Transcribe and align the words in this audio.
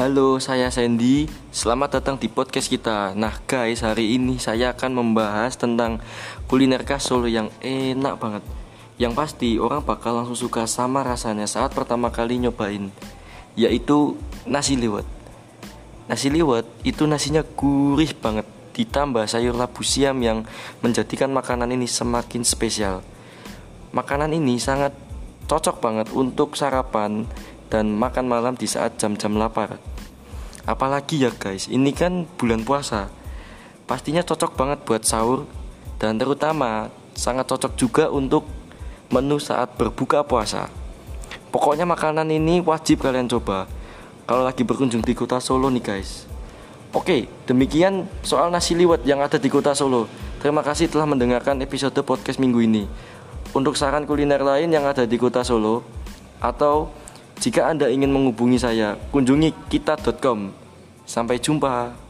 Halo, 0.00 0.40
saya 0.40 0.72
Sandy. 0.72 1.28
Selamat 1.52 2.00
datang 2.00 2.16
di 2.16 2.24
podcast 2.24 2.72
kita. 2.72 3.12
Nah, 3.12 3.36
guys, 3.44 3.84
hari 3.84 4.16
ini 4.16 4.40
saya 4.40 4.72
akan 4.72 4.96
membahas 4.96 5.60
tentang 5.60 6.00
kuliner 6.48 6.88
khas 6.88 7.04
Solo 7.04 7.28
yang 7.28 7.52
enak 7.60 8.16
banget. 8.16 8.40
Yang 8.96 9.12
pasti 9.12 9.48
orang 9.60 9.84
bakal 9.84 10.16
langsung 10.16 10.40
suka 10.40 10.64
sama 10.64 11.04
rasanya 11.04 11.44
saat 11.44 11.76
pertama 11.76 12.08
kali 12.08 12.40
nyobain, 12.40 12.88
yaitu 13.60 14.16
nasi 14.48 14.80
liwet. 14.80 15.04
Nasi 16.08 16.32
liwet 16.32 16.64
itu 16.80 17.04
nasinya 17.04 17.44
gurih 17.44 18.16
banget, 18.16 18.48
ditambah 18.72 19.28
sayur 19.28 19.52
labu 19.52 19.84
siam 19.84 20.16
yang 20.24 20.48
menjadikan 20.80 21.28
makanan 21.28 21.76
ini 21.76 21.84
semakin 21.84 22.40
spesial. 22.40 23.04
Makanan 23.92 24.32
ini 24.32 24.56
sangat 24.56 24.96
cocok 25.44 25.76
banget 25.76 26.08
untuk 26.16 26.56
sarapan 26.56 27.28
dan 27.70 27.94
makan 27.94 28.26
malam 28.26 28.58
di 28.58 28.66
saat 28.66 28.98
jam-jam 28.98 29.38
lapar. 29.38 29.78
Apalagi 30.66 31.22
ya 31.22 31.32
guys, 31.32 31.70
ini 31.70 31.94
kan 31.94 32.26
bulan 32.36 32.66
puasa. 32.66 33.08
Pastinya 33.88 34.20
cocok 34.20 34.58
banget 34.58 34.78
buat 34.84 35.02
sahur 35.06 35.46
dan 35.96 36.18
terutama 36.18 36.92
sangat 37.14 37.46
cocok 37.48 37.72
juga 37.78 38.04
untuk 38.10 38.44
menu 39.10 39.38
saat 39.38 39.74
berbuka 39.78 40.26
puasa. 40.26 40.70
Pokoknya 41.50 41.82
makanan 41.86 42.30
ini 42.30 42.62
wajib 42.62 43.02
kalian 43.02 43.26
coba 43.26 43.66
kalau 44.30 44.46
lagi 44.46 44.62
berkunjung 44.62 45.02
di 45.02 45.10
kota 45.18 45.42
Solo 45.42 45.66
nih 45.74 45.82
guys. 45.82 46.30
Oke, 46.94 47.26
demikian 47.50 48.06
soal 48.22 48.50
nasi 48.54 48.78
liwet 48.78 49.02
yang 49.02 49.18
ada 49.22 49.38
di 49.38 49.50
kota 49.50 49.74
Solo. 49.74 50.06
Terima 50.38 50.62
kasih 50.62 50.86
telah 50.86 51.06
mendengarkan 51.10 51.58
episode 51.58 51.98
podcast 52.06 52.38
minggu 52.38 52.62
ini. 52.62 52.86
Untuk 53.50 53.74
saran 53.74 54.06
kuliner 54.06 54.38
lain 54.38 54.70
yang 54.70 54.86
ada 54.86 55.02
di 55.02 55.18
kota 55.18 55.42
Solo 55.42 55.82
atau 56.38 56.94
jika 57.40 57.72
Anda 57.72 57.88
ingin 57.88 58.12
menghubungi 58.12 58.60
saya, 58.60 59.00
kunjungi 59.08 59.56
kita.com. 59.72 60.52
Sampai 61.08 61.40
jumpa. 61.40 62.09